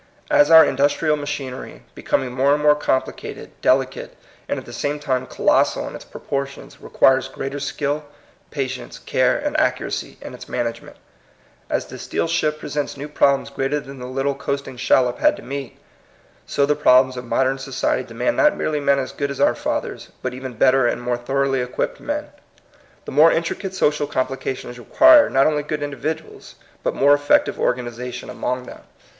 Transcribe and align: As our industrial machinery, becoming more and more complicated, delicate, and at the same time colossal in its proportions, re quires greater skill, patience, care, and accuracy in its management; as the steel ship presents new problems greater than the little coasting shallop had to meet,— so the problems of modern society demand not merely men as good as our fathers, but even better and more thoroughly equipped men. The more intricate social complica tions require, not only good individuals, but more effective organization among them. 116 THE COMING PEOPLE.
As 0.31 0.49
our 0.49 0.65
industrial 0.65 1.15
machinery, 1.15 1.83
becoming 1.93 2.33
more 2.33 2.55
and 2.55 2.63
more 2.63 2.73
complicated, 2.73 3.51
delicate, 3.61 4.17
and 4.49 4.57
at 4.57 4.65
the 4.65 4.73
same 4.73 4.99
time 4.99 5.27
colossal 5.27 5.87
in 5.87 5.93
its 5.93 6.05
proportions, 6.05 6.81
re 6.81 6.89
quires 6.89 7.27
greater 7.27 7.59
skill, 7.59 8.05
patience, 8.49 8.97
care, 8.97 9.37
and 9.37 9.55
accuracy 9.59 10.17
in 10.19 10.33
its 10.33 10.49
management; 10.49 10.97
as 11.69 11.85
the 11.85 11.99
steel 11.99 12.27
ship 12.27 12.57
presents 12.57 12.97
new 12.97 13.07
problems 13.07 13.51
greater 13.51 13.79
than 13.79 13.99
the 13.99 14.07
little 14.07 14.33
coasting 14.33 14.75
shallop 14.75 15.19
had 15.19 15.35
to 15.35 15.43
meet,— 15.43 15.77
so 16.47 16.65
the 16.65 16.75
problems 16.75 17.15
of 17.15 17.23
modern 17.25 17.59
society 17.59 18.01
demand 18.03 18.35
not 18.35 18.57
merely 18.57 18.79
men 18.79 18.97
as 18.97 19.11
good 19.11 19.29
as 19.29 19.39
our 19.39 19.53
fathers, 19.53 20.09
but 20.23 20.33
even 20.33 20.53
better 20.53 20.87
and 20.87 21.03
more 21.03 21.15
thoroughly 21.15 21.61
equipped 21.61 21.99
men. 21.99 22.29
The 23.05 23.11
more 23.11 23.31
intricate 23.31 23.75
social 23.75 24.07
complica 24.07 24.57
tions 24.57 24.79
require, 24.79 25.29
not 25.29 25.45
only 25.45 25.61
good 25.61 25.83
individuals, 25.83 26.55
but 26.81 26.95
more 26.95 27.13
effective 27.13 27.59
organization 27.59 28.31
among 28.31 28.63
them. 28.63 28.63
116 28.63 28.65
THE 28.65 28.73
COMING 28.73 28.81
PEOPLE. 28.81 28.99